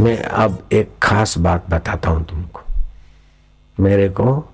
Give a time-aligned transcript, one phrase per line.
[0.00, 2.60] मैं अब एक खास बात बताता हूँ तुमको।
[3.78, 4.50] मेरे को,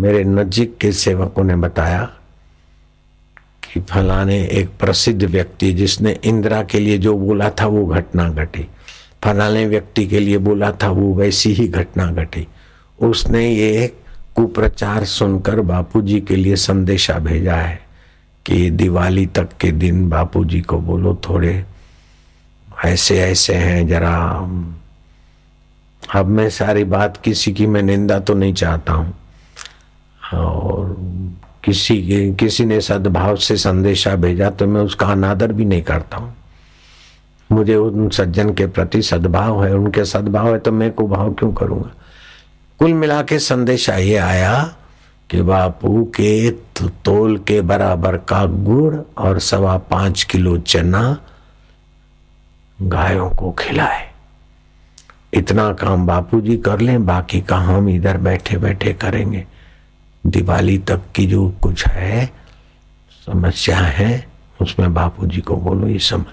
[0.00, 2.02] मेरे नजीक के सेवकों ने बताया
[3.64, 8.68] कि फलाने एक प्रसिद्ध व्यक्ति जिसने इंदिरा के लिए जो बोला था वो घटना घटी।
[9.24, 12.46] फलाने व्यक्ति के लिए बोला था वो वैसी ही घटना घटी।
[12.98, 13.86] उसने ये
[14.36, 17.80] कुप्रचार सुनकर बापूजी के लिए संदेशा भेजा है
[18.46, 21.64] कि दिवाली तक के दिन बापूजी को बोलो थोड़े
[22.84, 24.16] ऐसे ऐसे हैं जरा
[26.14, 29.14] अब मैं सारी बात किसी की मैं निंदा तो नहीं चाहता हूँ।
[30.34, 30.96] और
[31.64, 31.96] किसी
[32.40, 36.34] किसी ने सद्भाव से संदेशा भेजा तो मैं उसका अनादर भी नहीं करता हूँ।
[37.52, 41.52] मुझे उन सज्जन के प्रति सद्भाव है, उनके सद्भाव है तो मैं को भाव क्यों
[41.52, 41.90] करूँगा?
[42.78, 44.74] कुल मिला के संदेशा ये आया
[45.30, 46.50] कि बापू के
[47.04, 51.16] तोल के बराबर का गुड़ और सवा पाँच किलो चना
[52.82, 54.08] गायों को खिलाए।
[55.34, 59.46] इतना काम बापूजी कर लें, बाकी का हम इधर बैठे बैठे करेंगे।
[60.26, 62.26] दिवाली तक की जो कुछ है,
[63.26, 64.26] समस्या है,
[64.60, 66.24] उसमें बापूजी को बोलो, ये समझ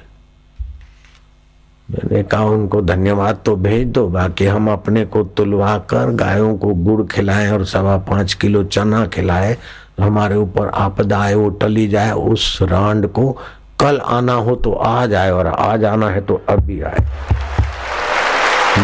[1.91, 6.73] मैंने कहा, उनको धन्यवाद तो भेज दो, बाकी हम अपने को तुलवा कर गायों को
[6.73, 9.57] गुड़ खिलाएँ और सवा पाँच किलो चना खिलाए,
[9.99, 13.37] हमारे ऊपर आपदा आए, वो टली जाए, उस रांड को
[13.79, 16.99] कल आना हो तो आज आए और आज आना है तो अभी आए।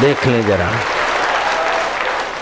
[0.02, 0.70] देख लें जरा।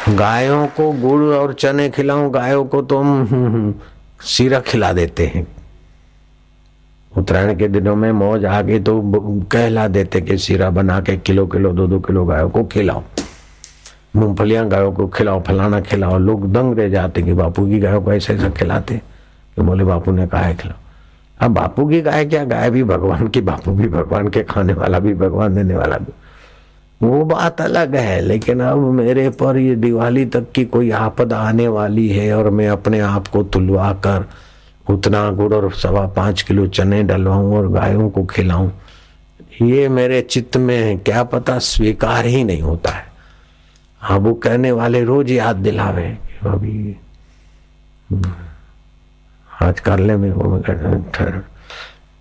[0.09, 3.79] गायों को गुड़ और चने खिलाऊं, गायों को तो हम
[4.25, 5.45] सीरा खिला देते हैं।
[7.11, 9.01] उत्तरायण के दिनों में मौज आ गई तो
[9.51, 13.03] कहला देते कि सीरा बना के किलो किलो, दो दो किलो गायों को खिलाओ
[14.15, 18.13] मूंगफलियाँ गायों को खिलाओ फलाना खिलाओ लोग दंग रह जाते कि बापू की गायों को
[18.13, 20.88] ऐसा ऐसा खिलाते कि बोले, बापू ने कहा खिलाओ।
[21.41, 22.43] अब बापू की गाय क्या?
[22.45, 26.13] गाय भी भगवान की बापू भी भगवान के खाने वाला भी भगवान देने वाला भी।
[27.01, 31.67] वो बात अलग है लेकिन अब मेरे पर ये दिवाली तक की कोई आपदा आने
[31.67, 34.25] वाली है और मैं अपने आप को तुलवा कर
[34.85, 38.69] उतना गुड़ और सवा पाँच किलो चने डलवाऊं और गायों को खिलाऊं
[39.61, 43.05] ये मेरे चित्त में क्या पता स्वीकार ही नहीं होता है।
[44.01, 46.07] हाँ वो कहने वाले रोज याद दिलावे
[46.47, 46.95] अभी
[48.09, 48.31] हम्म,
[49.61, 51.41] आज कर ले मेरे को ठहर।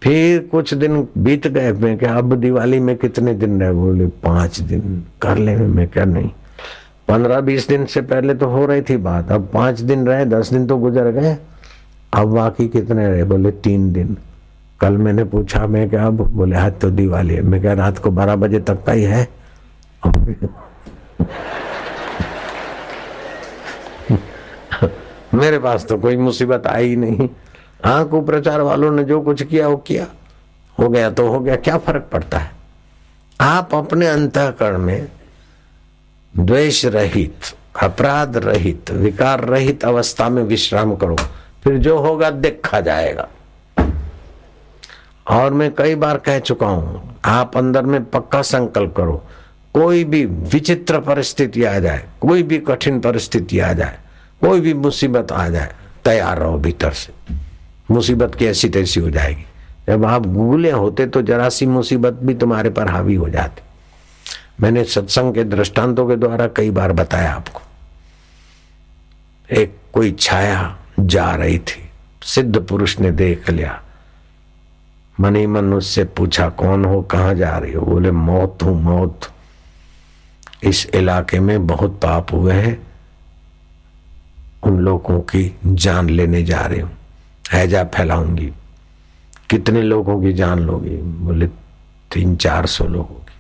[0.03, 4.07] फिर कुछ दिन बीत गए, मैं क्या अब दिवाली में कितने दिन रहे बोले?
[4.07, 6.31] पाँच दिन। कर ले मैं क्या नहीं।
[7.09, 10.53] पंद्रह बीस दिन से पहले तो हो रही थी बात, अब पाँच दिन रहे, दस
[10.53, 11.37] दिन तो गुजर गए।
[12.13, 13.25] अब बाकी कितने रहे?
[13.25, 14.17] बोले, तीन दिन।
[14.81, 16.27] कल मैंने पूछा, मैं क्या अब?
[16.29, 19.29] बोले, आज तो दिवाली है। मैं क्या रात को बारह बजे तक का ही है?
[25.39, 27.29] मेरे पास तो कोई मुसीबत आई नहीं।
[27.85, 30.07] हाँ कुप्रचार वालों ने जो कुछ किया, वो किया।
[30.79, 32.51] हो गया तो हो गया, क्या फ़र्क पड़ता है?
[33.41, 35.09] आप अपने अंतकरण में
[36.35, 41.17] द्वेष रहित अपराध रहित विकार रहित अवस्था में विश्राम करो।
[41.65, 43.29] फिर जो होगा, देखा जाएगा।
[45.31, 49.23] और मैं कई बार कह चुका हूँ, आप अंदर में पक्का संकल्प करो।
[49.75, 53.99] कोई भी विचित्र परिस्थिति आ जाए, कोई भी कठिन परिस्थिति आ जाए
[54.41, 57.13] कोई भी मुसीबत आ जाए, तैयार रहो भीतर से।
[57.91, 59.45] मुसीबत की ऐसी तैसी हो जाएगी।
[59.89, 63.63] जब आप गूगले होते तो जरा सी मुसीबत भी तुम्हारे पर हावी हो जाती।
[64.61, 67.61] मैंने सत्संग के दृष्टांतों के द्वारा कई बार बताया आपको।
[69.51, 71.89] एक कोई छाया जा रही थी,
[72.23, 73.81] सिद्ध पुरुष ने देख लिया।
[75.21, 77.01] मनी मन उससे पूछा, कौन हो?
[77.03, 77.83] कहा जा रही हो?
[77.83, 79.31] बोले, मौत हूँ, मौत
[80.63, 82.88] इस इलाके में बहुत पाप हुए हैं।
[84.63, 86.91] उन लोगों की जान लेने जा रही हूँ।
[87.53, 88.53] हैजा फैलाऊँगी।
[89.51, 90.97] कितने लोगों की जान लोगी?
[91.25, 91.47] बोले
[92.11, 93.37] तीन चार सौ लोगों की।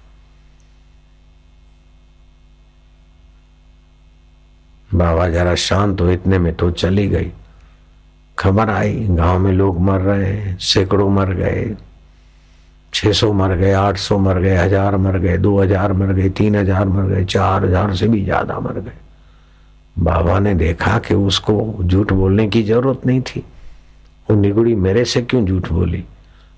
[4.90, 7.30] बाबा जरा शांत हो, इतने में तो चली गई।
[8.38, 11.76] खबर आई, गाँव में लोग मर रहे हैं, सैकड़ों मर गए।
[12.92, 16.28] छह सौ मर गए, आठ सौ मर गए, हज़ार मर गए, दो हज़ार मर गए,
[16.30, 19.07] तीन हज़ार मर गए, चार हज़ार से भी ज़्यादा मर गए।
[19.98, 23.40] बाबा ने देखा कि उसको झूठ बोलने की ज़रूरत नहीं थी।
[24.28, 26.04] वो निगुड़ी मेरे से क्यों झूठ बोली?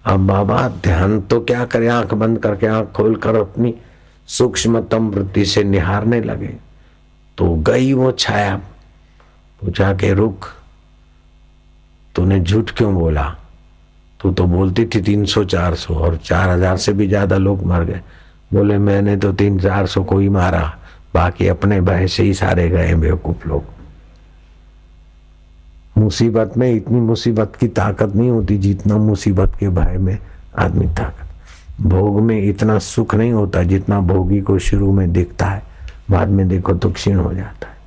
[0.04, 3.74] अब बाबा, ध्यान तो क्या करे, आँख बंद करके आँख खोल कर अपनी
[4.28, 6.54] सूक्ष्मतम वृत्ति से निहारने लगे।
[7.38, 8.56] तो गई वो छाया।
[9.62, 10.46] पूछा के रुक,
[12.14, 13.24] तूने झूठ क्यों बोला?
[14.20, 17.64] तू तो बोलती थी तीन सौ चार सौ और चार हज़ार से भी ज़्यादा लोग
[17.66, 18.00] मर गए।
[18.52, 20.76] बोले, मैंने तो तीन चार सौ को ही मारा।
[21.14, 23.64] बाकी अपने भय से ही सारे गए बेवकूफ़ लोग।
[25.98, 30.18] मुसीबत में इतनी मुसीबत की ताकत नहीं होती जितना मुसीबत के भय में
[30.58, 35.62] आदमी ताकत। भोग में इतना सुख नहीं होता जितना भोगी को शुरू में दिखता है,
[36.10, 37.78] बाद में देखो तो क्षीण हो जाता है।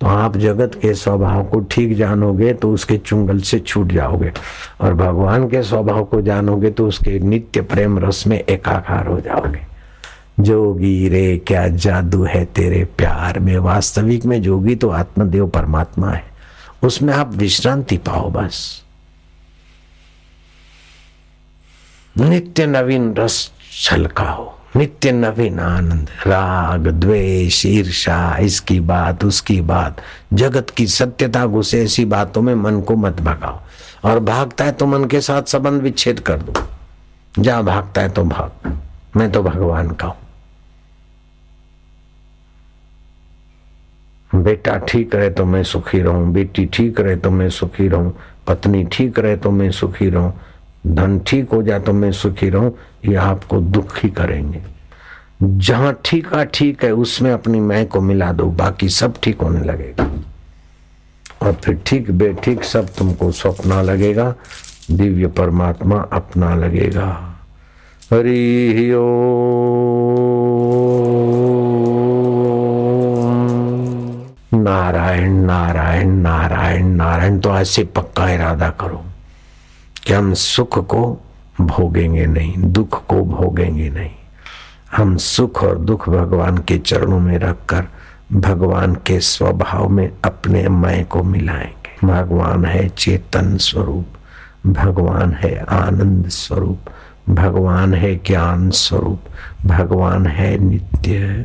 [0.00, 4.32] तो आप जगत के स्वभाव को ठीक जानोगे तो उसके चुंगल से छूट जाओगे
[4.80, 9.60] और भगवान के स्वभाव को जानोगे तो उसके नित्य प्रेम रस में एकाकार हो जाओगे।
[10.40, 13.56] जोगी रे क्या जादू है तेरे प्यार में?
[13.58, 16.24] वास्तविक में जोगी तो आत्मदेव परमात्मा है।
[16.82, 18.82] उसमें आप विश्रांति पाओ बस।
[22.16, 30.02] नित्य नवीन रस छलकाओ, नित्य नवीन आनंद, राग, द्वेष ईर्षा इसकी बात, उसकी बात,
[30.32, 33.60] जगत की सत्यता, घुसे ऐसी बातों में मन को मत भगाओ।
[34.04, 36.52] और भागता है तो मन के साथ संबंध विच्छेद कर दो।
[37.38, 38.78] जा भागता है तो भाग।
[39.16, 40.19] मैं तो भगवान का हूँ।
[44.34, 48.14] बेटा ठीक रहे तो मैं सुखी रहूँ, बेटी ठीक रहे तो मैं सुखी रहूँ,
[48.46, 50.32] पत्नी ठीक रहे तो मैं सुखी रहूँ,
[50.86, 52.72] धन ठीक हो जाए तो मैं सुखी रहूँ,
[53.08, 54.62] ये आपको दुखी करेंगे।
[55.42, 59.64] जहाँ ठीक है ठीक है, उसमें अपनी मैं को मिला दो, बाकी सब ठीक होने
[59.64, 60.10] लगेगा।
[61.42, 64.34] और फिर ठीक, बेठीक सब तुमको सपना लगेगा,
[64.90, 67.08] दिव्य परमात्मा अपना लगेगा।
[68.12, 69.00] हरि ओ
[74.70, 79.04] नारायण नारायण नारायण नारायण तो ऐसे पक्का इरादा करो
[80.06, 81.20] कि हम सुख को
[81.60, 84.10] भोगेंगे नहीं, दुख को भोगेंगे नहीं।
[84.96, 87.86] हम सुख और दुख भगवान के चरणों में रखकर
[88.32, 94.06] भगवान के स्वभाव में अपने मय को मिलाएँगे। भगवान है चेतन स्वरूप,
[94.66, 96.78] भगवान है आनंद स्वरूप,
[97.30, 99.20] भगवान है ज्ञान स्वरूप,
[99.66, 101.44] भगवान है नित्य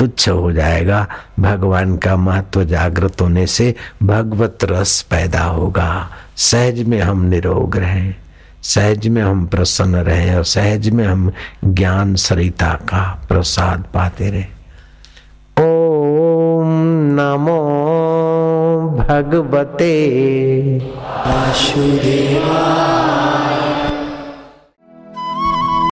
[0.00, 1.06] तुच्छ हो जाएगा।
[1.40, 8.14] भगवान का महत्व जागृत होने से भगवत रस पैदा होगा। सहज में हम निरोग रहें,
[8.62, 11.30] सहज में हम प्रसन्न रहे और सहज में हम
[11.64, 14.44] ज्ञान सरिता का प्रसाद पाते रहे।
[15.56, 16.68] ओम
[17.12, 17.60] नमो
[18.98, 19.94] भगवते।
[21.26, 22.64] वासुदेवा